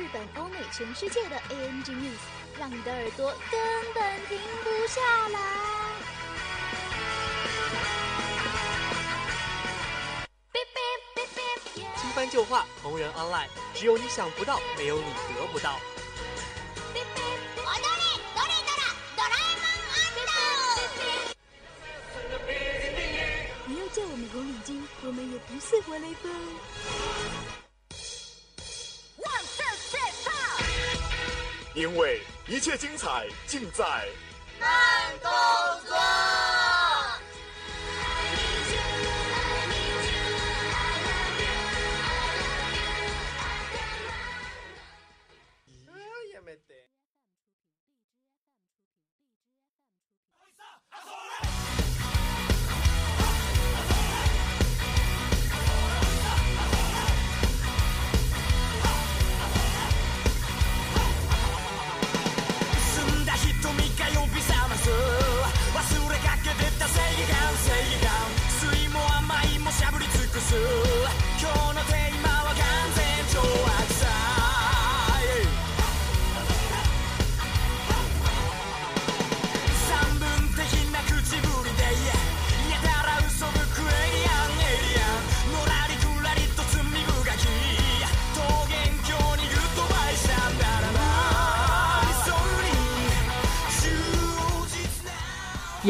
[0.00, 2.16] 日本、欧美、全世界的 ANG News，
[2.58, 3.60] 让你的耳朵根
[3.92, 5.38] 本停不下来。
[11.96, 15.04] 新番旧话，同人 online，只有你想不到，没有你
[15.36, 15.78] 得不到。
[23.92, 27.39] 叫我们红领巾，我们也不是活雷锋。
[31.80, 33.84] 因为一切精彩尽在
[34.60, 34.68] 慢
[35.22, 35.30] 动
[35.88, 36.59] 作。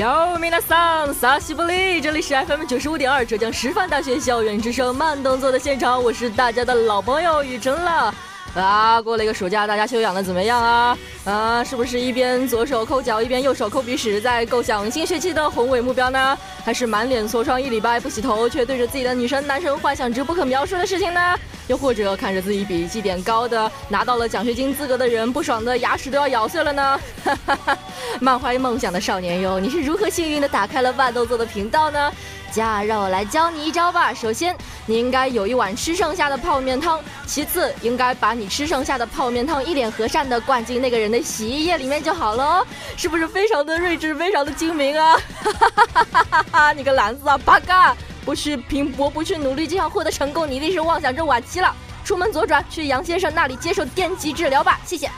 [0.01, 8.15] 哟，米娜桑，萨西布利，这里是 FM 九十五点二浙江师范大学校园之声慢动作的现场，我是大家的老朋友雨辰了。
[8.55, 10.97] 啊，过了一个暑假，大家修养的怎么样啊？
[11.25, 16.37] 啊，是不是一边左手抠脚，一边右手抠鼻屎，在构想新学期的宏伟目标呢？
[16.65, 21.39] 还是满脸痤疮一礼拜不洗头，却对着自己的女神男神幻想着不可描述的事情呢？
[21.67, 27.01] 又或者看着自己比绩点高的拿到了奖学金资格的人，不爽的牙齿都要咬碎了呢？
[27.23, 27.79] 哈哈哈！
[28.19, 32.11] 满怀梦想的少年哟，你是如何幸运的打开了慢动作的频道呢？
[32.51, 34.13] 家，让我来教你一招吧。
[34.13, 42.67] 首先，你应该有一碗吃剩下的泡面汤；其次，应该把你吃剩下的泡面汤一脸和善的灌进那个人的洗衣液里面就好了。
[42.97, 45.17] 是不是非常的睿智，非常的精明啊？
[45.17, 46.73] 哈哈哈哈哈哈！
[46.73, 47.97] 你个篮子啊，八嘎！
[48.25, 51.75] 不去拼搏，不去努力，就想获得成功，你一定是妄想症晚期了。
[52.05, 55.11] 出门左转，去杨先生那里接受电击治疗吧，谢谢。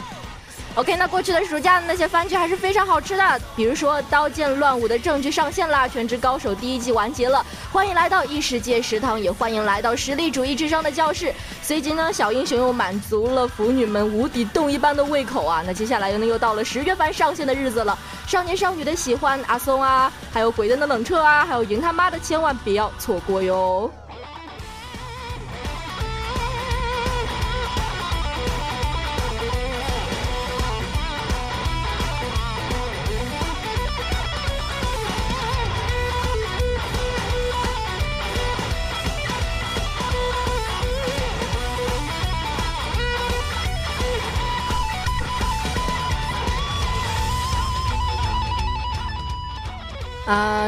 [0.75, 11.31] OK，那过去的暑假的那些番剧还是非常好吃的，比如说《刀剑乱舞》的正剧上线啦，《全职高手》第一季完结了，欢迎来到异世界食堂，也欢迎来到实力主义智商的教室。
[11.63, 15.63] 随即呢，小英雄又满足了腐女们无底洞一般的胃口啊！
[15.67, 23.91] 那接下来呢，又到了十月番上线的日子了，少年少女的喜欢阿松啊，还有鬼灯的冷彻啊，还有赢他妈的，千万别要错过哟。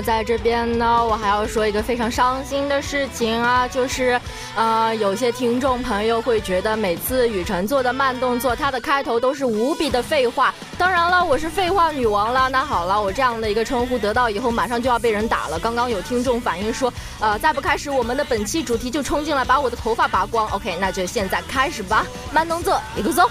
[0.05, 4.21] 在这边呢，我还要说一个非常伤心的事情啊，就是，
[4.55, 10.55] 呃，有些听众朋友会觉得每次雨辰做的慢动作，它的开头都是无比的废话。
[10.77, 12.51] 当然了，我是废话女王了。
[12.51, 15.59] 那好了，我这样的一个称呼得到以后，马上就要被人打了。
[15.59, 20.47] 刚刚有听众反映说，呃，再不开始，我们的本期主题就冲进来把我的头发拔光。
[20.51, 23.31] OK，那就现在开始吧，慢动作，一个走。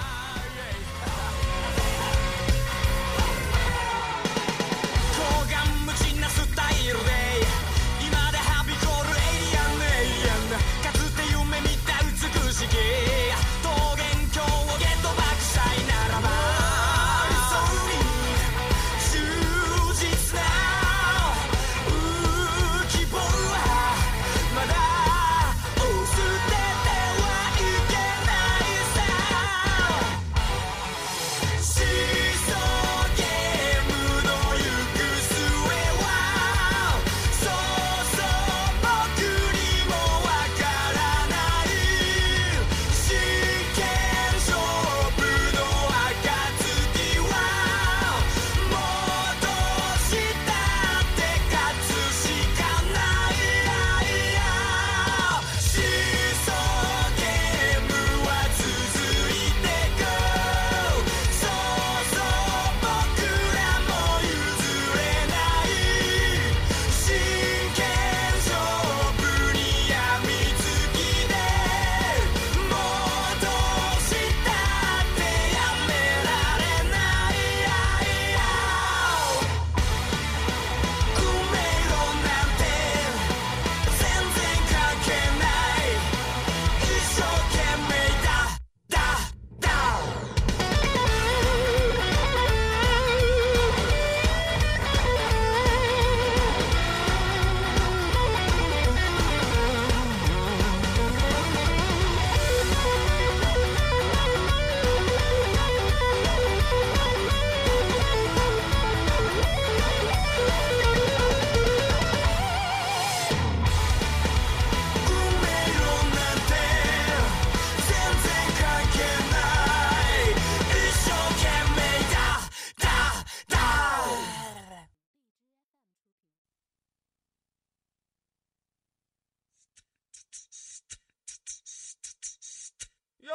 [133.23, 133.33] 哟。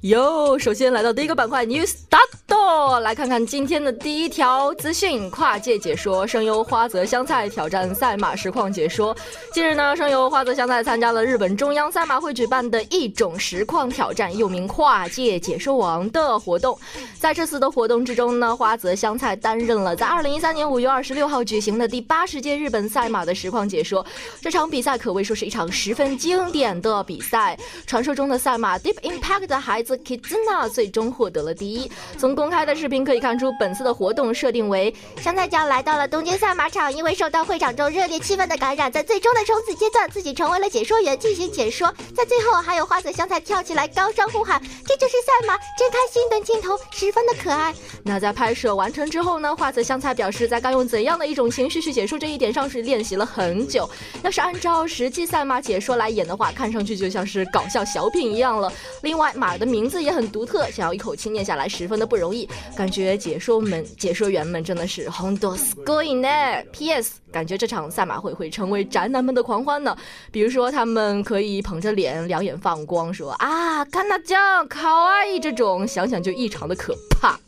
[0.00, 9.14] 哟，首先来到第一个板块 News Start，来看看今天的第一条资讯：跨界解说声优花泽香菜挑战赛马实况解说。
[9.52, 16.78] 近日呢，声优花泽香菜参加了日本中央赛马会举办的一种实况挑战，又名跨界解说王的活动。
[17.22, 24.04] 在这次的活动之中呢，花泽香菜担任了在2013年5月26号举行的第八十届日本赛马的实况解说。
[24.40, 29.96] 这场比赛可谓说是一场十分经典的比赛，传说中的赛马 Deep Impact 的孩子。
[29.98, 31.88] Kizuna 最终获得了第一。
[32.18, 41.86] 从公开的视频可以看出，本次的活动设定为香菜酱来到了东京赛马场，因为受到会场中热烈气氛的感染，在最终的冲刺阶段，自己成为了解说员进行解说。
[42.16, 47.72] 在最后，还有花泽香菜跳起来高声呼喊：“这就是赛马，真开心！”等镜头十分的可爱。
[48.02, 49.54] 那在拍摄完成之后呢？
[49.54, 53.88] 花泽香菜表示，在该用怎样的一种形式去解说这一点上是练习了很久。
[54.24, 58.72] 要是按照实际赛马解说来演的话，看上去就像是搞笑小品一样了。
[59.02, 59.92] 另外，马的名。
[59.92, 62.48] 字也很独特，想要一口气念下来十分的不容易。
[62.74, 65.54] 感觉解说们、解说员们真的是很多
[65.84, 66.28] going 呢。
[66.72, 67.18] P.S.
[67.30, 69.94] 感觉这场赛马会会成为宅男们的狂欢呢。
[70.30, 77.38] 比如说，他们可以捧着脸，两眼放光，说啊，看那酱，卡哇伊这种，想想就异常的可啪。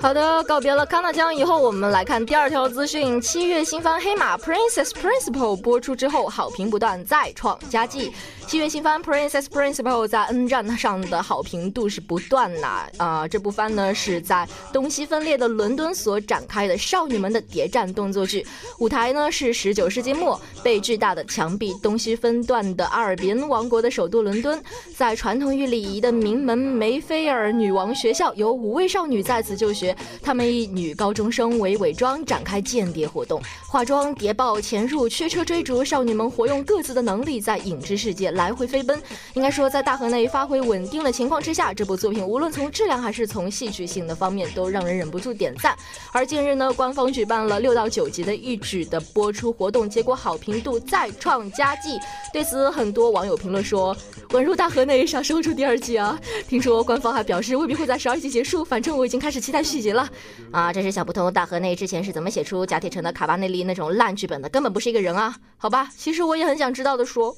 [0.00, 3.20] 好的，告别了康纳江以后，我们来看第二条资讯。
[3.20, 8.12] 七月新番《黑马 Princess Principal》播出之后，好评不断，再创佳绩。
[8.52, 12.86] 七月新番《Princess Principal》在 N 站上的好评度是不断呐。
[12.98, 18.46] 啊，这部番呢是在东西分裂的伦敦所展开的少女们的谍战动作剧，
[18.78, 24.62] 舞台呢是十九世纪末被巨大的墙壁东西分断的阿尔比恩王国的首都伦敦。
[24.94, 29.96] 在传统与礼仪的名门梅菲尔女王学校，有五位少女在此就学。
[30.20, 35.82] 她们以女高中生为伪装展开间谍活动，化妆、谍报、潜入、驱车追逐。
[35.82, 39.00] 少女们活用各自的能力，在影之世界来回飞奔。
[39.34, 45.76] 应该说，在大河内发挥稳定的情况之下，这部作品无论从质量还是从戏剧性的方面，都让人忍不住点赞。
[46.12, 51.98] 而近日呢，官方举办了六到九集的一举的播出活动，结果好评度再创佳绩。
[52.32, 53.94] 对此，很多网友评论说
[54.32, 56.18] ：“稳入大河内，啥时候出第二季啊？”
[56.48, 59.82] 听说官方还表示未必会在十二集结束，反正我已经开始期待续。
[59.82, 60.08] 集了，
[60.52, 60.72] 啊！
[60.72, 64.48] 真是想不通，大河内之前是怎么写出贾铁城的卡巴内利那种烂剧本的？
[64.48, 65.34] 根本不是一个人啊！
[65.56, 67.36] 好吧，其实我也很想知道的说。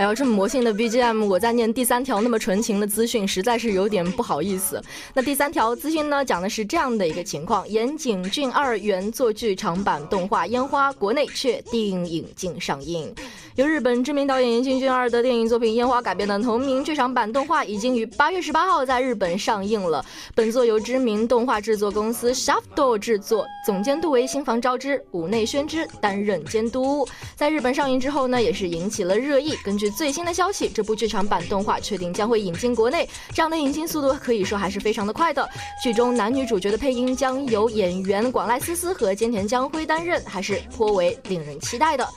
[0.00, 4.82] 哎呦，这么魔性的 BGM，我在念第三条那么纯情的资讯，实在是有点不好意思。
[5.12, 13.14] 那第三条资讯呢，讲的是这样的一个情况：岩井俊二原作剧场版动画《烟花》国内确定引进上映。
[13.56, 20.04] 由日本知名导演岩井俊二的电影作品《烟花》改编的同名剧场版动画，已经于八月十八号在日本上映了。
[20.36, 27.06] 本作由知名动画制作公司 Shafto 制作，总监督为新房昭之、武内宣之担任监督。
[27.34, 29.56] 在日本上映之后呢，也是引起了热议。
[29.64, 35.46] 根据最新的消息，这部剧场版动画确定将会引进国内，这样的引进速度可以说还是非常的快的。
[35.82, 42.08] 剧中男女主角的配音将由演员广濑丝丝和菅田将晖担任，还是颇为令人期待的。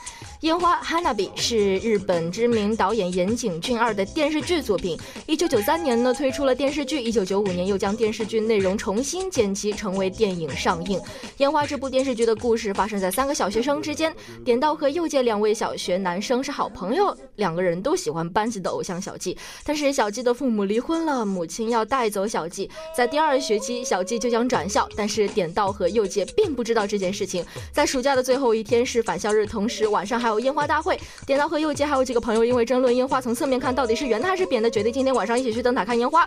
[0.44, 5.00] 烟花 Hanabi 是日本知名导演岩井俊二的电视剧作品。
[5.26, 11.00] 一九九三年呢推出了电视剧，一九九五年又将电视剧内容重新剪辑成为电影上映。
[11.38, 19.38] 烟花这部电视剧的故事发生在三个小学生之间，点道和右介两位小学男生是好朋友，两个人都喜欢班级的偶像小纪。
[19.64, 27.46] 但是小纪的父母离婚了，母亲要带走小纪，在第二学期小纪就将转校，但是点道和右介并不知道这件事情。
[27.72, 36.25] 在暑假的最后一天是返校日，同时晚上还有烟花大会，点道和右街还有几个朋友因为争论烟花从侧面看到底是圆的还是扁的，决定今天晚上一起去灯塔看烟花。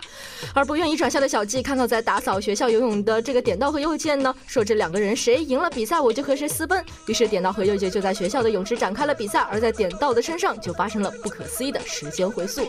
[0.53, 6.83] 而不愿意转校的小季看到在打扫学校游泳的这个点道和右介呢，说这两个人谁赢了比赛我就和谁私奔。
[7.07, 12.61] 于是点道和右介就在学校的泳池展开了比赛，而在点道的身上就发生了不可思议的时间回溯。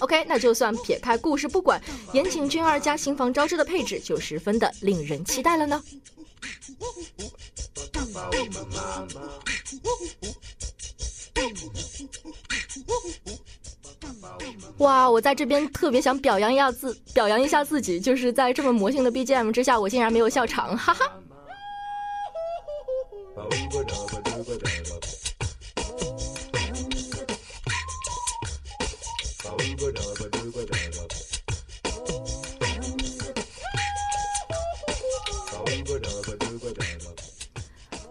[0.00, 1.80] OK，那就算撇开故事不管，
[2.12, 5.82] 岩井俊二加新房昭之的配置就十分的令人期待了呢。
[14.78, 21.04] 哇我在这边特别想表扬一下自表扬一下自己就是在这么魔性的 bgm 之下我竟然没有笑场哈哈。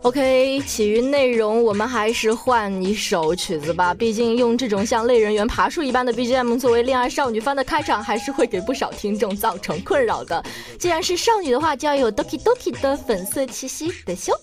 [0.02, 3.94] ok 其余内容我们还是换一首曲子吧。
[3.94, 10.42] 毕竟用这种像类人猿爬树一般的 bgm 作为恋爱少女番的开场还是会给不少听众造成困扰的。
[10.80, 14.34] 既然是少女的话就要有 dokidoki 的粉色气息的羞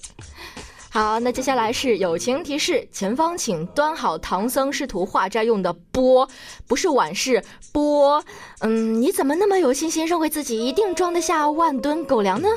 [0.91, 6.29] 好那接下来是友情提示前方请端好唐僧师徒化斋用的钵
[6.67, 8.23] 不是碗是钵。
[8.61, 12.49] 嗯你怎么那么有信心认为自己一定装得下万吨狗粮呢？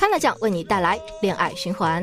[0.00, 2.02] 康乐酱为你带来恋爱循环。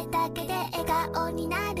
[0.00, 1.79] れだけで笑顔になる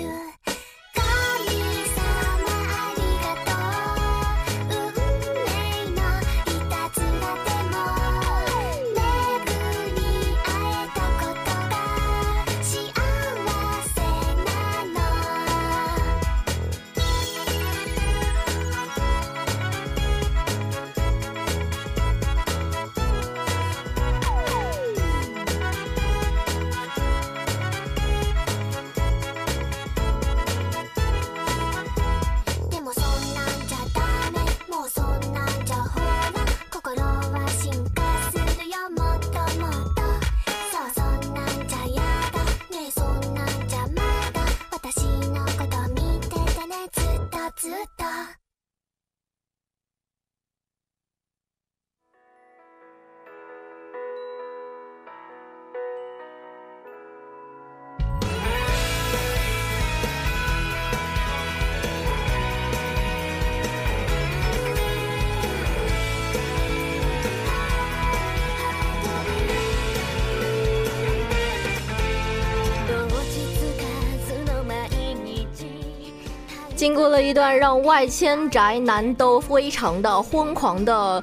[76.80, 81.22] 经过了一段让外迁宅男都非常的疯狂的。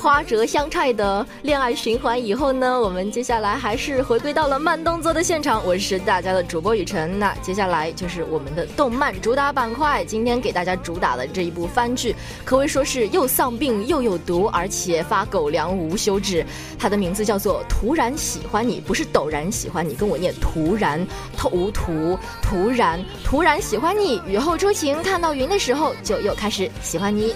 [0.00, 5.62] 花折香菜的恋爱循环以后呢，我们接下来还是回归到了慢动作的现场。
[5.62, 10.02] 我是大家的主播雨辰，那接下来就是我们的动漫主打板块。
[10.02, 16.46] 今天给大家主打的这一部番剧，可谓说是又丧病又有毒，而且发狗粮无休止。
[16.78, 24.18] 它的名字叫做《突然喜欢你》，不是陡然喜欢你，跟我念突然，突突突然突然喜欢你。
[24.26, 27.34] 雨后初晴，看到云的时候，就又开始喜欢你。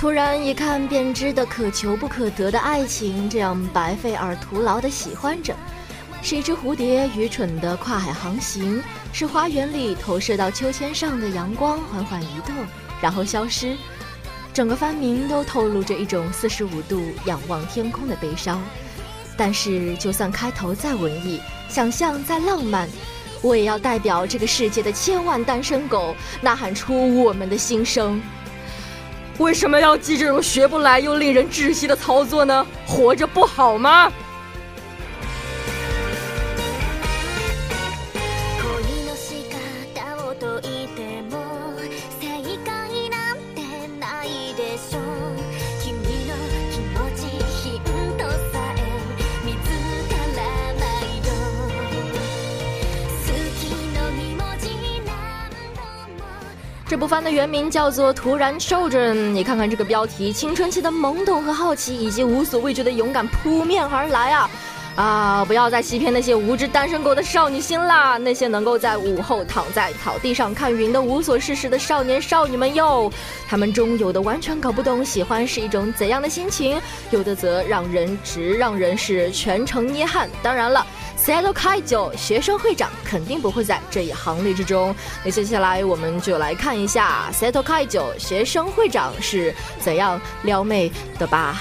[0.00, 5.54] 突然一看便知的可求不可得的爱情，这样白费而徒劳的喜欢着，
[6.22, 8.82] 是一只蝴蝶愚蠢的跨海航行，
[9.12, 12.54] 是花园里投射到秋千上的阳光缓缓移动，
[13.02, 13.76] 然后消失。
[14.54, 18.58] 整个番名都透露着一种四十五度仰望天空的悲伤。
[19.36, 22.88] 但是，就算开头再文艺，想象再浪漫，
[23.42, 28.18] 我也要代表这个世界的千万单身狗，呐喊出我们的心声。
[29.38, 32.66] 为什么要记这种学不来又令人窒息的操作呢？
[32.86, 34.12] 活着不好吗？
[57.00, 64.50] 不凡的原名叫做《突然 Children》，你看看这个标题，青春期的懵懂和好奇，以及无所畏惧的勇敢扑面而来啊！
[64.96, 68.18] 啊，不要再欺骗那些无知单身狗的少女心啦！
[68.18, 73.10] 那些能够在午后躺在草地上看云的无所事事的少年少女们哟，
[73.48, 76.78] 他们中有的完全搞不懂喜欢是一种怎样的心情，
[77.10, 80.28] 有的则让人直让人是全程捏汗。
[80.42, 80.86] 当然了。
[81.18, 84.96] Seto Kaijo 学生会长肯定不会在这一行列之中。
[85.22, 91.60] 那接下来我们就来看一下 Seto Kaijo 学生会长是怎样撩妹的吧。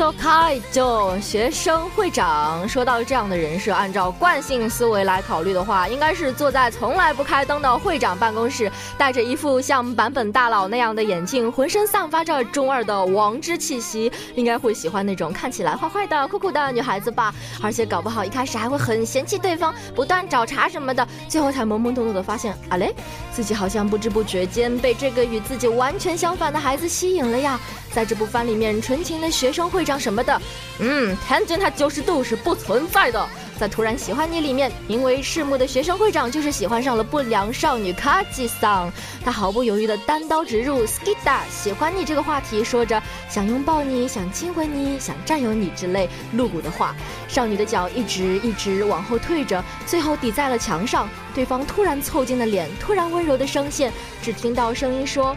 [0.00, 17.34] Seto Kaijo 学生会长说到这样的人设，按照惯性思维来考虑的话，应该是坐在从来不开灯的会长办公室，戴着一副像版本大佬那样的眼镜，浑身散发着中二的王之气息，应该会喜欢那种看起来坏坏的、酷酷的女孩子吧。
[17.60, 22.94] 而且搞不好一开始还会很嫌弃对方，不断找茬什么的，最后才懵懵懂懂的发现，啊嘞，
[23.30, 27.60] 自己好像不知不觉间被这个与自己完全相反的孩子吸引了呀。
[27.92, 29.70] 在这部番里面，纯情的学生。
[29.70, 30.42] 会长什么的，
[30.80, 33.28] 嗯，天真他九十度是不存在的。
[33.58, 38.90] 在突然喜欢你里面，名为赤木的学生会长就是喜欢上了不良少女卡吉桑，
[39.24, 46.96] 他毫不犹豫的单刀直入 skida 喜欢你这个话题，说着想拥抱你，想亲吻你，想占有你之类露骨的话。
[47.28, 51.08] 少女的脚一直一直往后退着，最后抵在了墙上。
[51.34, 55.36] 对方突然凑近了脸，突然温柔的声线，只听到声音说：“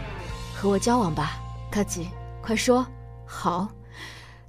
[0.56, 1.36] 和我交往吧，
[1.70, 2.08] 卡吉，
[2.44, 2.86] 快说
[3.26, 3.68] 好。”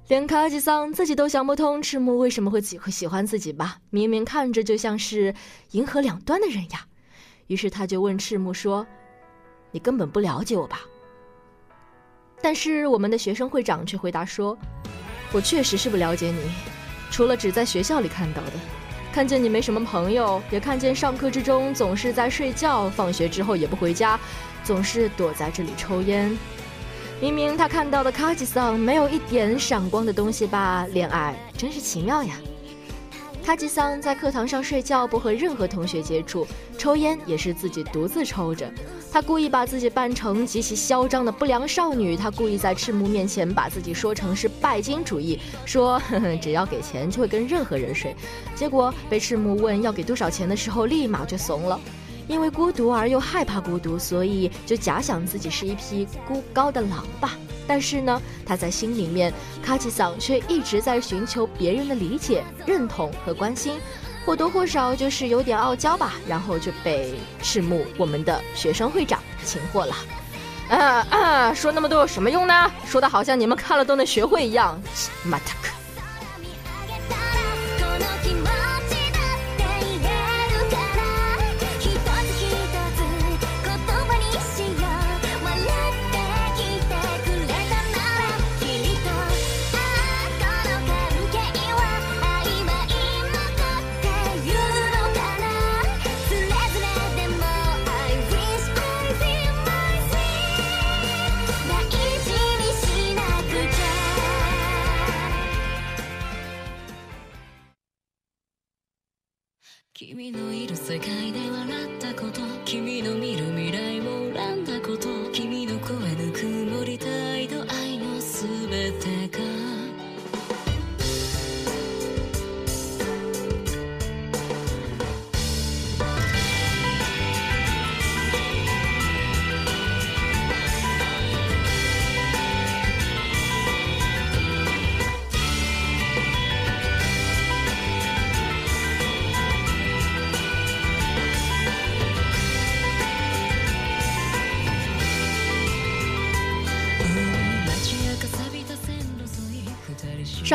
[0.08, 3.78] 连卡吉桑自己都想不通赤木为什么会喜会喜欢自己吧？
[3.90, 5.34] 明明看着就像是
[5.70, 6.86] 银河两端的人呀。
[7.48, 8.86] 于是他就问赤木说
[9.72, 10.80] ：“你根本不了解我吧？”
[12.40, 14.56] 但是我们的学生会长却回答说
[15.32, 16.40] ：“我确实是不了解你，
[17.10, 18.52] 除了只在学校里看到的，
[19.12, 24.20] 看见你没什么朋友，也看见上课之中总是在睡觉，放学之后也不回家，
[24.62, 26.36] 总是躲在这里抽烟。”
[27.18, 30.86] 明明他看到的卡吉桑没有一点闪光的东西吧？
[30.92, 32.36] 恋爱真是奇妙呀！
[33.42, 38.70] 卡吉桑在课堂上睡觉，不和任何同学接触，抽烟也是自己独自抽着。
[39.10, 48.14] 他故意把自己扮成极其嚣张的不良少女，他故意在赤木面前把自己说成是拜金主义，说呵呵 只要给钱就会跟任何人睡。
[48.54, 51.80] 结果被赤木问要给多少钱的时候，立马就怂了。
[52.28, 57.32] 因为孤独而又害怕孤独，所以就假想自己是一匹孤高的狼吧。
[57.66, 63.80] 但是呢，他在心里面，卡奇桑却一直在寻求别人的理解、认同和关心，
[64.24, 66.14] 或多或少就是有点傲娇吧。
[66.28, 69.96] 然后就被赤木我们的学生会长擒获了。
[70.68, 71.54] 啊啊！
[71.54, 72.72] 说那么多有什么用呢？
[72.86, 74.80] 说的好像你们看了都能学会一样。
[75.22, 75.70] 马塔克。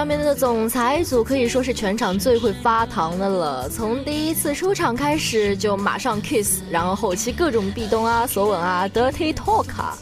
[0.02, 9.96] 上面的总裁组可以说是全场最会发糖的了，从第一次出场开始就马上 kiss，然后后期各种壁咚啊、索吻啊、dirty talk 啊。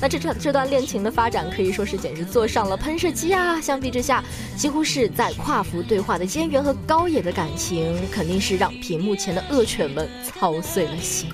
[0.00, 3.60] 那这段这段恋情的发展可以说是简直坐上了喷射机啊！
[3.60, 4.24] 相比之下，
[4.56, 11.30] 几乎是在跨服对话的菅原和高野的感情，肯定是让屏幕前的恶犬们操碎了心。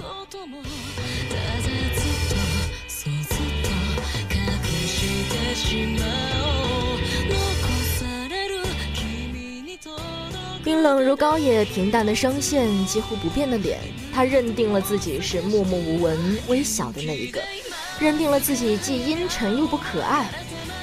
[10.90, 13.79] 冷如高野，平淡的声线，几乎不变的脸，
[14.12, 17.40] 他认定了自己是默默无闻、微小的那一个，
[18.00, 20.29] 认定了自己既阴沉又不可爱。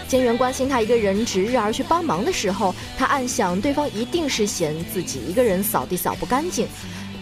[0.07, 6.65] 菅原关心他一个人值日而去帮忙的时候，他暗想对方一定是嫌自己一个人扫地扫不干净，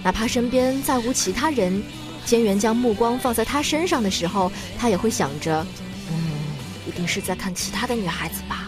[0.03, 1.81] 哪怕身边再无其他人，
[2.27, 5.65] 菅原将目光放在他身上的时候，他也会想着，
[6.11, 6.31] 嗯，
[6.87, 8.64] 一定是在看其他的女孩子吧。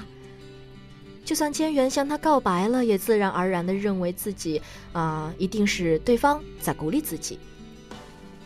[1.28, 4.62] 就算千源向他告白了，也自然而然地认为自己
[4.94, 7.38] 啊、一定是对方在鼓励自己。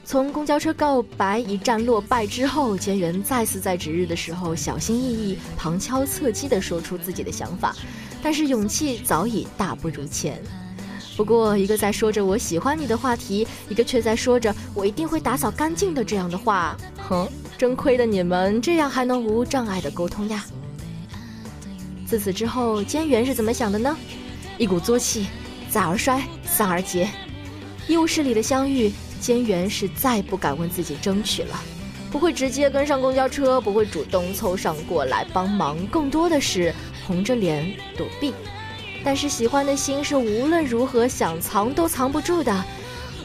[0.04, 7.76] 从公交车告白一战落败之后，千源再次在值日的时候小心翼翼、旁敲侧击地说出自己的想法，
[8.20, 10.42] 但是勇气早已大不如前。
[11.16, 17.28] 不过，一个在说着“我喜欢你”的话题，一个却在说着“我一定会打扫干净的”这样的话，哼，
[17.60, 20.44] 真亏得你们这样还能无障碍的沟通呀！
[22.12, 23.98] 自此之后，菅原是怎么想的呢？
[24.58, 25.28] 一鼓作气，
[25.70, 27.10] 再而衰，三而竭。
[27.88, 31.58] 医务室里的相遇，菅原是再不敢问自己争取了，
[32.12, 36.76] 不会直接跟上公交车，不会主动凑上过来帮忙，更多的是
[37.08, 38.34] 红着脸躲避。
[39.06, 42.66] 但是喜欢的心是无论如何想藏都藏不住的。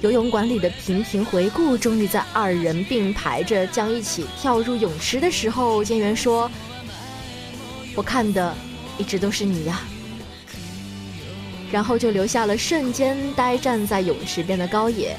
[0.00, 6.48] 游泳馆里的频频回顾，终于在二人并排着将一起跳入泳池的时候，菅原说
[7.96, 8.54] ：“我看的
[8.98, 9.80] 一直都是你呀。”
[11.72, 15.16] 然后就留下了瞬间呆站在泳池边的高野。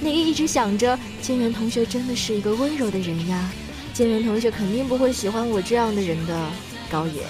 [0.00, 3.50] 那个一直想着菅原同学真的是一个温柔的人呀，
[3.94, 6.50] 菅原同学肯定不会喜欢我这样的人的
[6.88, 7.22] 高野。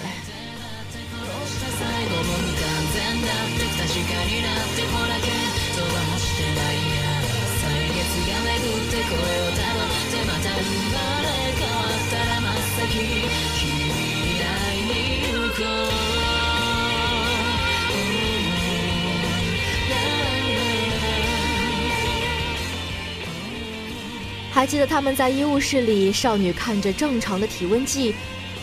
[24.51, 28.13] 还记得他们在医务室里，少女看着正常的体温计，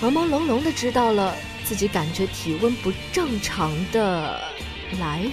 [0.03, 4.39] 朦朦胧胧的知道了自己感觉体温不正常的
[5.01, 5.33] 来源，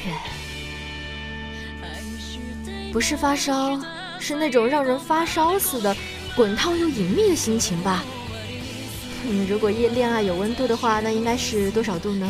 [2.93, 3.77] 不是发烧，
[4.19, 5.93] 是那种让人发烧似的
[6.33, 8.05] 滚烫又隐秘的心情吧。
[9.26, 12.26] 嗯，如果恋恋爱有温度的话，那应该是多少度呢？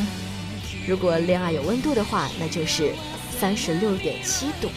[0.87, 2.94] 如果恋爱有温度的话，那就是
[3.38, 4.71] 三十六点七度。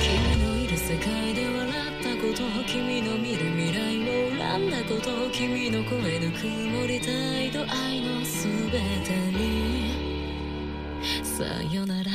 [0.00, 4.06] 君のいる世界で笑ったこと君の見る未来も
[4.38, 7.08] 恨んだこと君の声ぬくもりた
[7.42, 9.92] いと愛のすべてに
[11.24, 12.10] さよなら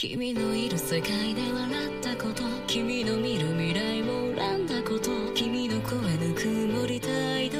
[0.00, 2.42] 君のいる世界で笑ったこと。
[2.66, 5.10] 君の見る未来も恨んだこと。
[5.34, 5.98] 君の声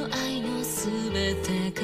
[0.09, 0.63] 愛の
[1.35, 1.83] てが。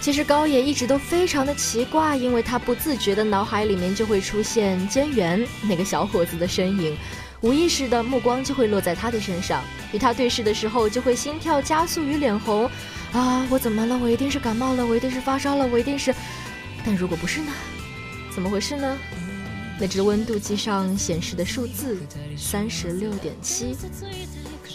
[0.00, 6.96] 其实高野一直都非常的奇怪，因为他不自觉的脑海里面就会出现菅原那个小伙子的身影。
[7.42, 12.70] 无意识的目光就会落在他的身上，与他对视的时候就会心跳加速与脸红。
[13.12, 13.98] 啊，我怎么了？
[13.98, 16.14] 我一定是感冒了，我一定是发烧了，我一定是……
[16.84, 17.52] 但如果不是呢？
[18.32, 18.96] 怎么回事呢？
[19.78, 21.98] 那只温度计上显示的数字
[22.36, 23.74] 三十六点七，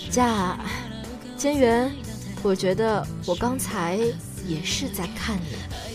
[0.10, 0.58] 驾，
[1.38, 1.92] 菅原，
[2.42, 4.00] 我觉得我刚才
[4.46, 5.95] 也是在看你。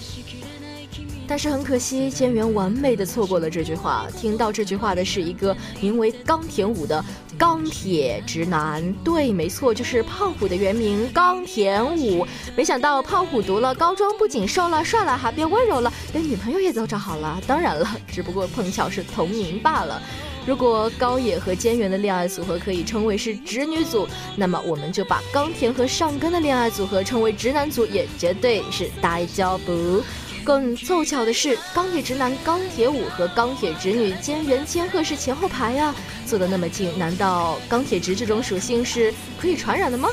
[1.31, 4.05] 但是很可惜，菅原完美的错过了这句话。
[4.19, 7.05] 听到这句话的是一个名为冈田武的
[7.39, 8.93] 钢铁直男。
[9.05, 12.27] 对，没错，就是胖虎的原名冈田武。
[12.57, 17.41] 没想到胖虎读了高中，不仅瘦了、帅了，还变温柔了，连女朋友也都找好了。
[17.47, 20.03] 当然了，只不过碰巧是同名罢了。
[20.45, 30.03] 如果高野和菅原的恋爱组合可以称为是直女组，那么我们就把冈田和上根的恋爱组合称为直男组，也绝对是大交不。
[30.45, 35.95] 更凑巧的是，钢铁直男钢铁舞和钢铁直女菅原千鹤是前后排呀，
[36.27, 40.09] 坐得那么近，难道钢铁直这种属性是可以传染的吗？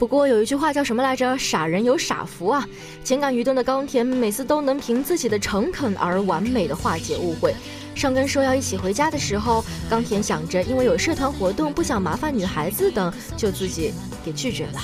[0.00, 1.36] 不过有一句话叫什么来着？
[1.36, 2.66] 傻人有傻福啊！
[3.04, 7.54] 情感愚钝的冈田每次都能凭自己的诚恳而完美的化解误会。
[7.94, 13.92] 上根说要一起回家的时候，冈田想着因为有社团活动不想麻烦女孩子等，就自己
[14.24, 14.80] 给拒绝了。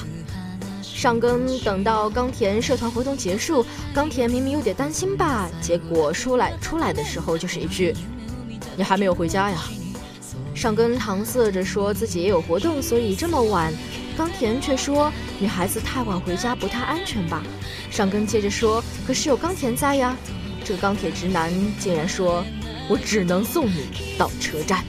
[0.83, 7.95] 上根等到冈田社团活动结束，冈田明明有点担心吧，结果出来出来的时候就是一句
[8.77, 9.63] ：“你还没有回家呀？”
[10.55, 13.73] 上根搪塞着说自己也有活动，所以这么晚。
[14.17, 17.43] 冈田却说：“女孩子太晚回家不太安全吧？”
[17.91, 20.17] 上根接着说：“可是有冈田在呀。”
[20.65, 22.45] 这个钢铁直男竟然说
[22.89, 24.85] ：“我只能送你到车站。”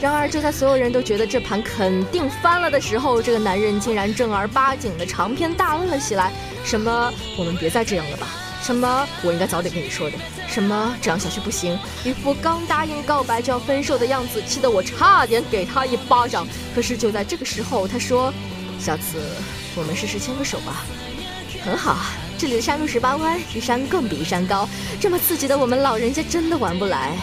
[0.00, 6.32] 然而，就在所有人都觉得这盘肯定翻了的时候，这个男人竟然正儿八经的长篇大论了起来
[6.64, 7.12] ：“什么？
[7.38, 8.28] 我们别再这样了吧？
[8.62, 9.08] 什么？
[9.22, 10.16] 我应该早点跟你说的？
[10.48, 10.96] 什么？
[11.00, 16.46] 这样下去不行！”一副刚答应告白就要分手的样子，气得我差点给他一巴掌。
[16.74, 18.32] 可是就在这个时候，他说
[18.80, 19.22] ：“下次
[19.76, 20.84] 我们试试牵个手吧。”
[21.64, 24.68] 很好啊，这里的山路十八弯，一山更比一山高，
[25.00, 27.16] 这么刺激的我们老人家真的玩不来。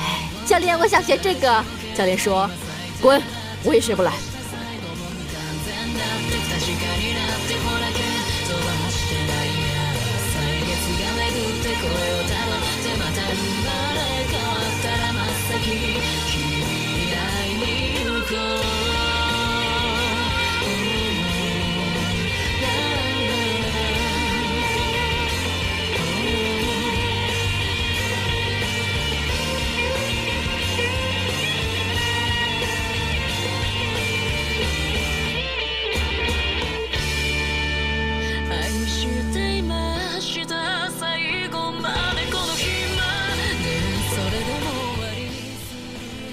[0.46, 1.64] 教练，我想学这个。
[1.96, 2.50] 教练说
[3.02, 3.22] ：“滚，
[3.64, 4.14] 我也学不来。”
[11.86, 12.43] 愛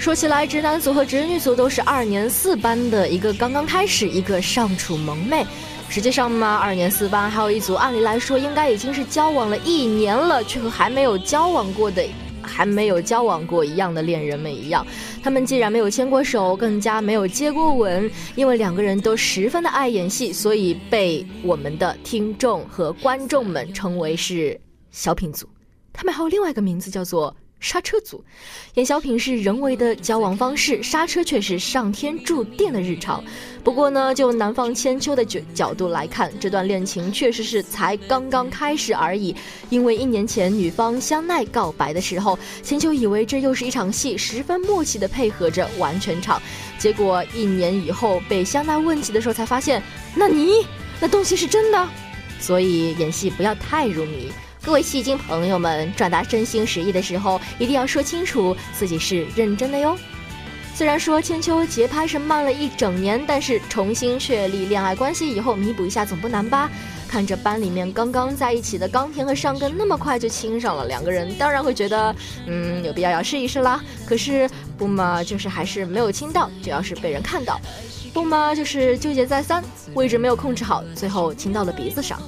[0.00, 5.46] 说起来，直男组和直女组都是二年四班的，一个刚刚开始，一个尚处萌妹。
[5.90, 12.02] 实际上嘛，二年四班还有一组，按理来说应该已经是交往了一年了，却和还没有交往过的、
[12.40, 14.86] 还没有交往过一样的恋人们一样。
[15.22, 24.58] 他们既然没有牵过手，更加没有接过吻，因为两个人都十分的爱演戏，所以被我们的听众和观众们称为是
[24.90, 25.46] 小品组。
[25.92, 27.36] 他们还有另外一个名字叫做。
[27.60, 28.24] 刹车组，
[28.74, 33.22] 演小品是人为的交往方式，刹车却是上天注定的日常。
[33.62, 39.36] 不过呢，就男方千秋的角角度来看，这段恋情确实是才刚刚开始而已。
[39.68, 46.40] 因为一年前女方香奈告白的时候，千秋以为这又是一场戏，十分默契的配合着完全场。
[46.78, 49.82] 结果一年以后被香奈问起的时候，才发现，
[50.14, 50.66] 那你
[50.98, 51.88] 那东西是真的。
[52.40, 54.32] 所以演戏不要太入迷。
[54.62, 59.96] 各位戏精朋友们，转达真心实意的时候，一定要说清楚自己是认真的哟。
[60.74, 66.70] 虽然说千秋节拍是慢了一整年，但是重新确立恋爱关系以后，弥补一下总不难吧？
[67.08, 72.14] 看着班里面刚刚在一起的冈田和上根那么快就亲上了，两个人当然会觉得，
[72.46, 73.82] 嗯，有必要要试一试啦。
[74.06, 77.56] 可是不嘛，就是还是没有亲到，主要是被人看到；
[78.12, 82.20] 不嘛，就是纠结再三，位置没有控制好，最后亲到了鼻子上。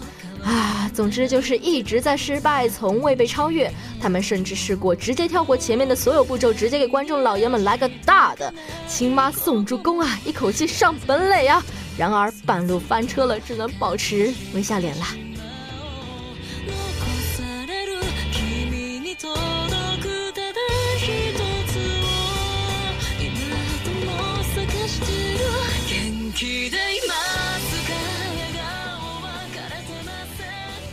[0.44, 3.72] 啊总之就是一直在失败从未被超越。
[4.02, 8.52] 他们甚至试过直接跳过前面的所有步骤直接给观众老爷们来个大的
[8.88, 11.62] 亲妈送助攻啊一口气上本垒啊
[11.96, 15.06] 然而半路翻车了只能保持微笑脸了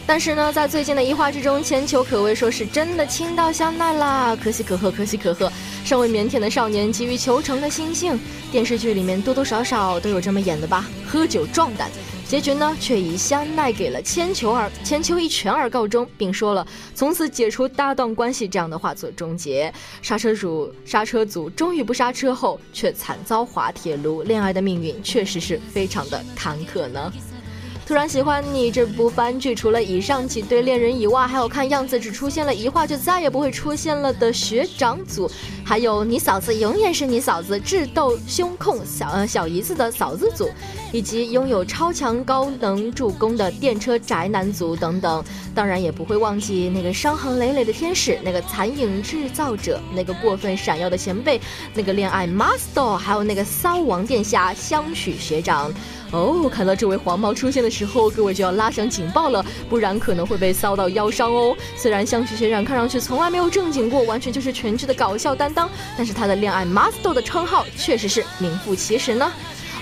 [0.10, 5.52] 但是呢，在最近的一话之中，千秋可谓说是真的亲到香奈啦，可喜可贺，可喜可贺。
[5.86, 8.19] 尚未腼腆的少年，急于求成的心性，
[8.52, 10.89] 电视剧里面多多少少都有这么演的吧？
[11.08, 11.91] 喝酒壮胆，
[12.28, 19.72] 结局呢却以香奈给了千秋而千秋一拳而告终，并说了从此解除搭档关系这样的话做终结。
[20.02, 27.13] 刹车组刹车组终于不刹车后，却惨遭滑铁卢，恋爱的命运确实是非常的坎坷呢。
[27.89, 35.28] 突然喜欢你这部番剧，除了以上几对恋人以外，还有看样子只出现了一话就再也不会出现了的学长组，
[35.65, 40.52] 还有你嫂子永远是你嫂子智斗胸控小呃小姨子的嫂子组，
[40.91, 45.25] 以及拥有超强高能助攻的电车宅男组等等。
[45.56, 51.41] 当然也不会忘记那个伤痕累累的天使，那个残影制造者，那个过分闪耀的前辈，
[51.73, 55.73] 那个恋爱 master，还有那个骚王殿下香许学长。
[56.12, 61.56] 哦，看到这位黄毛出现的时候，各位就要拉响警报了，不然可能会被骚到腰伤哦。
[61.76, 69.32] 虽然香取学长看上去从来没有正经过，完全就是全剧的搞笑担当，但是他的恋爱 master 的称号确实是名副其实呢。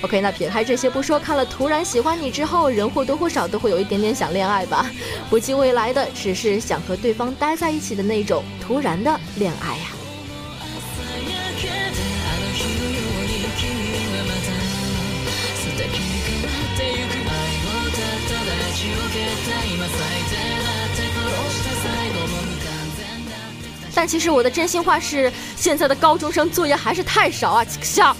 [0.03, 4.91] OK，那撇开这些不说，看了《突然喜欢你》之后，人或多或少都会有一点点想恋爱吧。
[5.29, 9.87] 不计未来的，只是想和对方待在一起的那种突然的恋爱呀、
[23.95, 27.65] 但其实我的真心话是，现在的高中生作业还是太少啊！
[27.81, 28.15] 笑。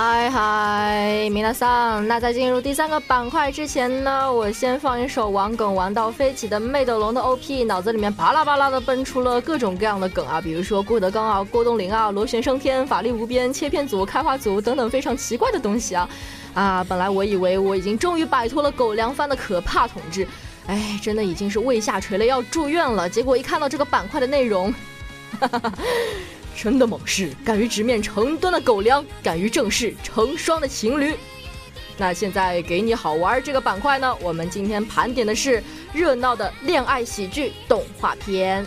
[0.00, 2.06] 嗨嗨，米娜桑。
[2.06, 16.08] 那在进入第三个板块之前呢，我先放一首玩梗玩到飞起的魅斗龙的 OP，脑子里面巴拉巴拉的蹦出了各种各样的梗啊，比如说郭德纲啊、郭冬临啊、螺旋升天、法力无边、切片组、开花组等等非常奇怪的东西啊。
[16.54, 20.24] 啊，本来我以为我已经终于摆脱了狗粮番的可怕统治，
[20.68, 23.10] 哎，真的已经是胃下垂了，要住院了。
[23.10, 24.72] 结果一看到这个板块的内容，
[25.40, 25.72] 哈哈哈。
[26.60, 31.14] 真的猛士，敢于直面成吨的狗粮，敢于正视成双的情侣。
[31.96, 38.66] 那现在给你好玩这个板块呢，我们今天盘点的是热闹的恋爱喜剧动画片。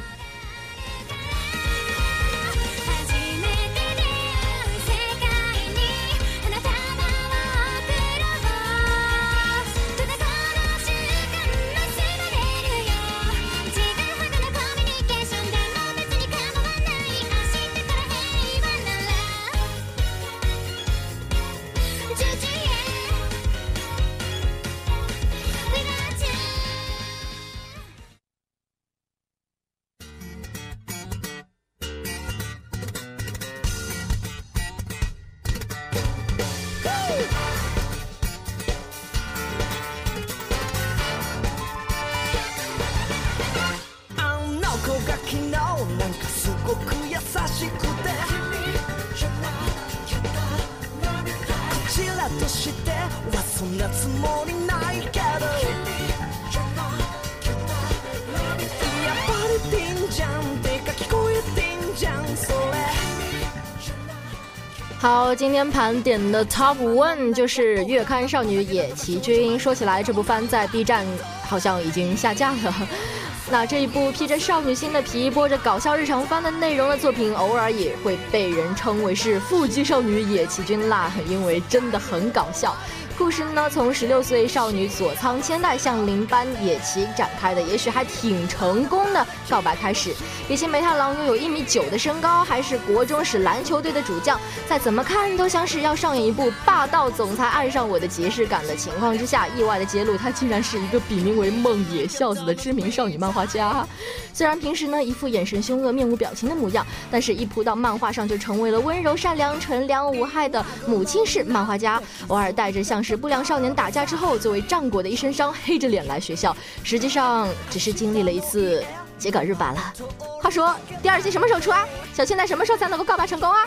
[65.41, 69.55] 今天盘点的 Top One 就是《月刊少女野崎君》。
[69.59, 71.03] 说起来，这部番在 B 站
[71.43, 72.75] 好像已经下架了。
[73.49, 82.77] 那这一部披着少女心的皮、播着搞笑日常番的内容的作品，偶尔也会被人称为是腹肌少女野崎君啦，因为真的很搞笑。
[83.17, 90.13] 故事呢，从十六岁少女佐仓千代向邻班野崎展开的，也许还挺成功的告白开始。
[90.49, 103.85] 野崎梅太郎拥有一米九的身高，还是国中时篮球队的主将，在怎么看都像是要上演一部霸道总裁爱上我的即视感的情况之下，意外的揭露他竟然是一个笔名为梦野孝子的知名少女漫画家。
[104.33, 113.15] 虽然平时呢一副眼神凶恶、面无表情的模样，但是一扑到漫画上就成为了温柔善良、纯良无害的母亲式漫画家，偶尔带着像是。
[113.15, 118.83] 不良少年打架之后，作为战果的一身伤，黑着脸来学校，实际上只是经历了一次
[119.19, 119.93] 秸秆日罢了。
[120.41, 121.85] 话说，第二季什么时候出啊？
[122.13, 123.65] 小千代什么时候才能够告白成功啊？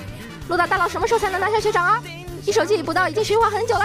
[0.49, 2.03] 陆大大佬什么时候才能拿下学长啊？
[2.45, 3.85] 一手记不到，已经循环很久了。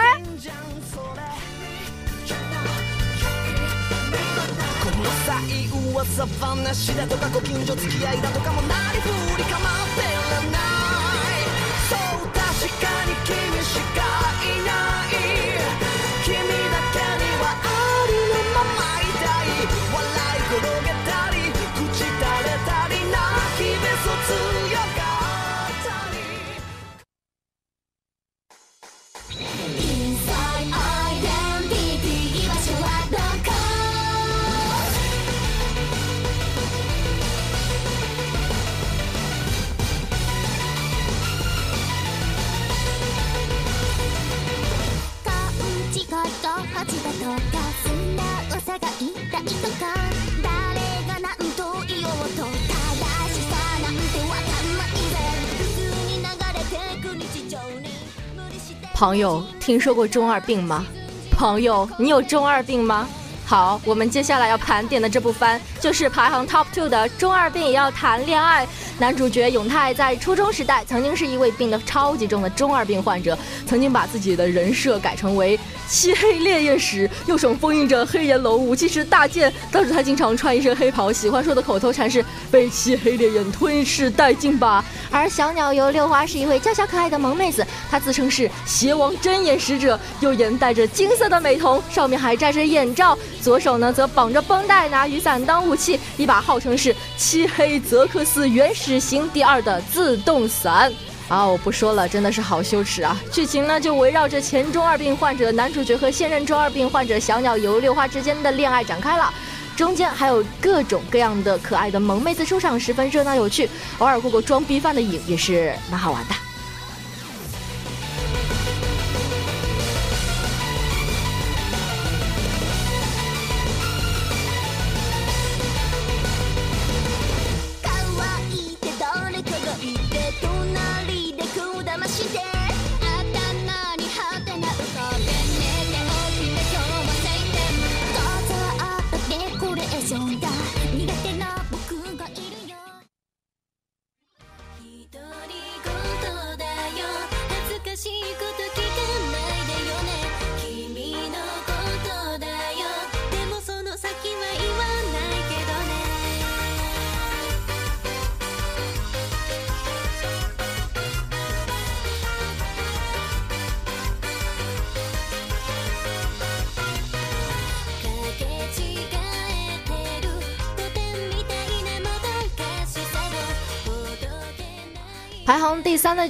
[58.93, 60.85] 朋友，听说过中二病吗？
[61.31, 63.07] 朋友，你有中二病吗？
[63.49, 68.63] 好，我们接下来要盘点的这部番就是排行 top two 的《中二病也要谈恋爱》。
[68.99, 73.35] 男主角永泰在初中时代曾经是一位病得超级重的中二病患者，
[73.65, 84.85] 曾经把自己的人设改成为漆黑烈焰使，右手封印着黑炎龙，武器是大剑，导致他经常穿一身黑袍，喜欢说的口头禅是“被漆黑烈焰吞噬殆尽吧”。
[85.09, 98.99] 而小鸟游六花是一位娇小可爱的萌妹子，她自称是邪王真眼使者，右眼戴着金色的美瞳，上面还戴着眼罩，左手呢则绑着绷带，拿雨伞当武器，一把号称是漆黑泽克斯原始。
[98.99, 100.91] 型第二的自动伞
[101.29, 101.47] 啊！
[101.47, 103.17] 我不说了，真的是好羞耻啊！
[103.31, 109.33] 剧情呢就围绕着前中二病患者男主角和现任中二病患者小鸟游六花之间的恋爱展开了，
[109.75, 113.69] 中间还有各种各样的可爱的萌妹子出场，十分热闹有趣，
[113.99, 116.35] 偶尔过过装逼犯的瘾也是蛮好玩的。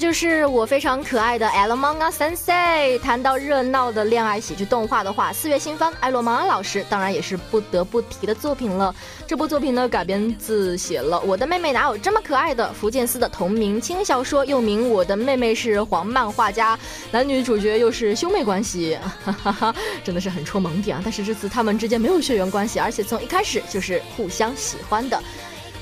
[0.10, 2.98] 就是我非常可爱的《L Manga Sensei》。
[3.00, 8.94] 谈到热闹的恋爱喜剧动画的话，四月新番艾罗芒老师当然也是不得不提的作品了。
[9.28, 16.76] 这部作品呢改编自写了《我的妹妹哪有这么可爱》的福建司的同名轻小说，又名《我的妹妹是黄漫画家》，
[17.12, 21.02] 男女主角又是兄妹关系，哈哈哈，真的是很戳萌点啊！
[21.06, 25.22] 但是这次他们之间没有血缘关系，而且从一开始就是互相喜欢的。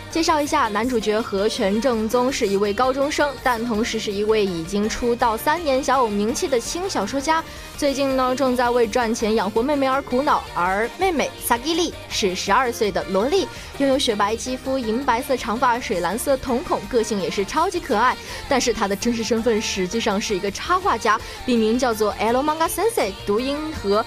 [0.09, 7.43] 介绍一下，男主角和泉正宗是一位高中生，但同时是一位已经出道三年、小有名气的轻小说家。
[7.77, 10.43] 最近呢，正在为赚钱养活妹妹而苦恼。
[10.55, 13.47] 而妹妹萨基利是十二岁的萝莉，
[13.77, 18.17] 拥有雪白肌肤、银白色长发、水蓝色瞳孔，个性也是超级可爱。
[18.49, 24.03] 但是她的真实身份实际上是一个插画家，笔名叫做 L Manga Sensei，读音和。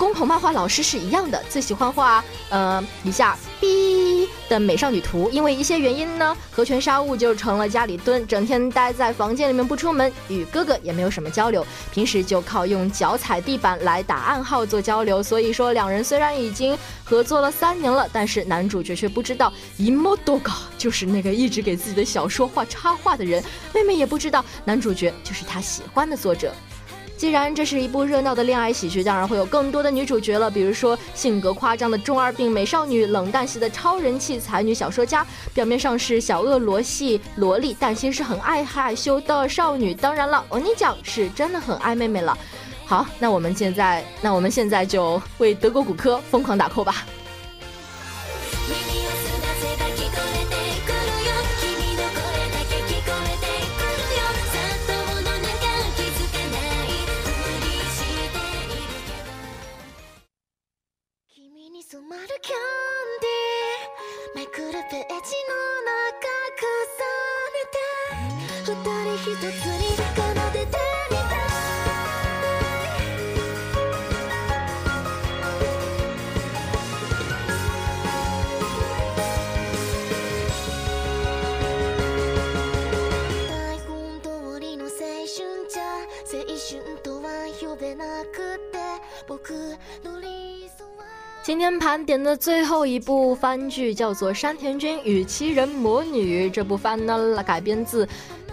[0.00, 5.28] 宫童漫画老师是一样的，最喜欢画呃一下 B 的美少女图。
[5.30, 15.22] 因为一些原因呢，河泉沙悟就成了家里蹲，整天待在房间里面不出门，与哥哥也没有什么交流，平时就靠用脚踩地板来打暗号做交流。
[15.22, 16.74] 所以说，两人虽然已经
[17.04, 23.44] 合作了三年了，但是男主角却不知道 Imodoga 就是那个一直给自己的小说画插画的人，
[23.74, 26.54] 妹妹也不知道男主角就是他喜欢的作者。
[27.20, 30.50] 既然这是一部热闹的恋爱喜剧，当然会有更多的女主角了。
[30.50, 39.92] 比如说性格夸张的中二病美少女，冷淡系的超人气才女小说家，表面上是小恶魔系萝莉，但其实很爱害羞的少女。
[39.92, 42.34] 当然了，欧尼酱是真的很爱妹妹了。
[42.86, 47.04] 好，那我们现在，那我们现在就为德国骨科疯狂打 call 吧。
[91.42, 96.48] 今天盘点的最后一部番剧叫做《山田君与七人魔女》。
[96.50, 98.06] 这部番呢改编自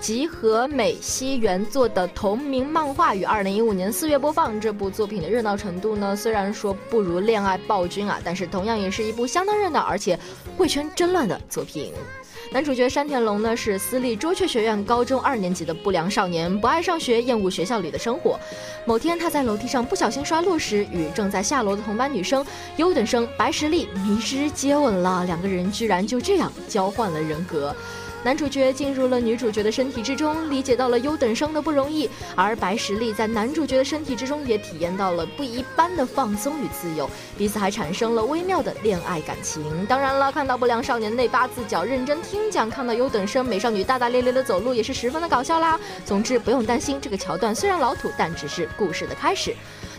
[0.08, 4.58] 集合美希原作的同名漫画，于二零一五年四月播放。
[4.62, 10.18] 这部作品的热闹程度呢，虽然说不如《恋爱暴君》啊，但是同样也是一部相当热闹而且
[10.55, 11.91] 贵圈真乱的作品。
[12.53, 18.39] 男主角山田龙呢是私立朱雀学院高中二年级的不良少年，不爱上学，厌恶学校里的生活。
[18.86, 22.45] 某天他在楼梯上不小心摔落时，与正在下楼的同班女生
[22.78, 27.76] 优等生白石莉迷之接吻了，两个人居然就这样交换了人格。
[28.28, 39.86] 男主角进入了女主角的身体之中，理解到了优等生的不容易，而白石莉在男主角的身体之中也体验到了不一般的放松与自由，彼此还产生了微妙的恋爱感情。
[39.86, 45.80] 当然了，看到不良少年内八字脚认真听讲，看到优等生美少女大大咧咧的走路，也是十分的搞笑啦。
[46.04, 49.56] 总之不用担心，这个桥段虽然老土，但只是故事的开始。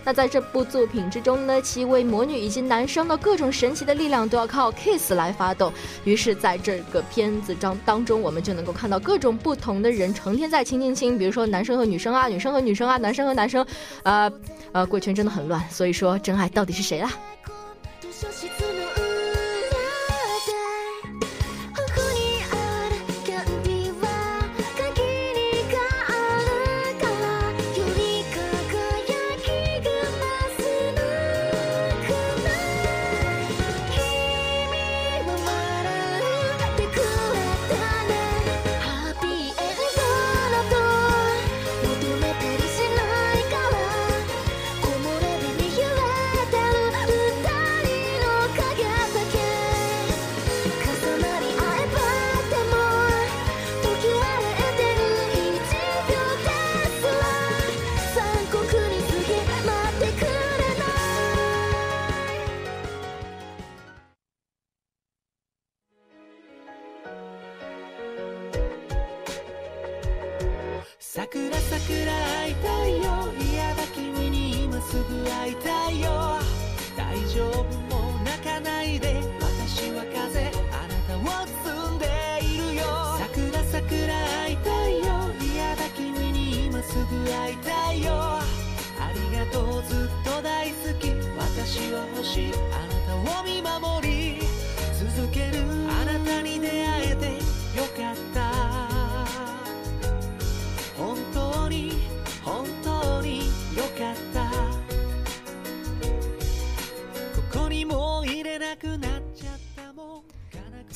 [0.08, 5.70] 那在这部作品之中呢，七位魔女以及男生的各种神奇的力量都要靠 kiss 来发动。
[6.04, 13.66] 于是，在这个片子当当中，我们就能够看到各种不同的人成天在亲亲亲，比如说男生和女生啊，女生和女生啊，男生和男生，
[14.02, 14.32] 呃
[14.72, 15.62] 呃，贵圈真的很乱。
[15.68, 17.12] 所以说，真爱到底是谁啦？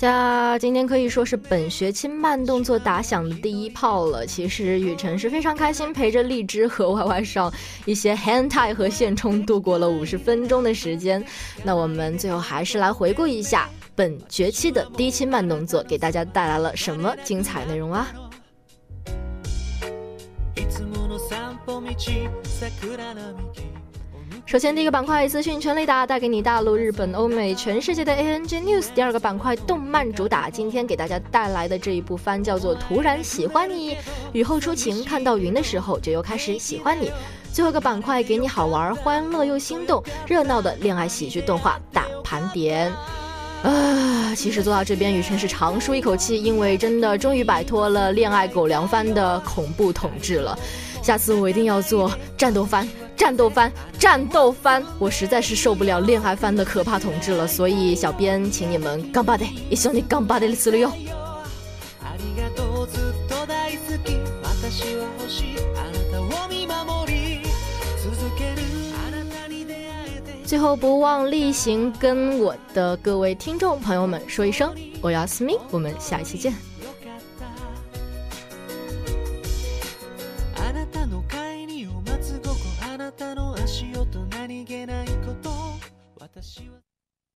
[0.03, 4.27] 家今天可以说是本学期慢动作打响的第一炮了。
[4.27, 11.25] 其实雨辰是非常开心，陪着荔枝和 Y Y 上一些 hand tie 和现充度过了五十分钟的时间。
[11.63, 18.09] 那我们最后还是来回顾一下本学期的第一期慢动作，给大家带来了什么精彩内容啊？
[24.53, 28.89] 首先，第一个板块资讯全雷达带给你大陆、日本、欧美、全世界的 ANG News。
[28.95, 33.95] 第二个板块动漫主打，今天给大家带来的这一部番叫做《突然喜欢你》，
[34.35, 37.11] 雨后初晴，看到云的时候就又开始喜欢你。
[37.51, 42.93] 最后一个板块给你好玩、欢乐又心动、热闹的恋爱喜剧动画大盘点。
[43.63, 50.59] 啊，其实做到这边，雨辰是长舒一口气，因为真的终于摆脱了恋爱狗粮番的恐怖统治了。
[51.03, 52.87] 下次我一定要做战斗番。
[53.22, 60.92] 战斗番，战斗番，我实在是受不了恋愛番的可怕统治了，所以小編請你們頑張って一緒に頑張れするよ。
[62.02, 64.14] ありがとうずっと大好き
[64.44, 67.42] 私は欲しいあなたを見守り
[68.04, 68.62] 続ける
[69.08, 69.82] あなたに出会
[70.18, 76.54] えて最後不忘例行跟我的各位聽眾朋友們說一聲我要思密，我們下一期見。
[86.35, 86.81] 私は